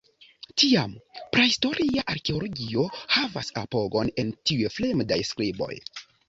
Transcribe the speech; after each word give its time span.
Tiam, 0.59 0.93
prahistoria 1.35 2.03
arkeologio 2.13 2.85
havas 3.17 3.53
apogon 3.63 4.11
en 4.25 4.33
tiuj 4.51 4.73
fremdaj 4.79 5.21
skriboj. 5.35 5.71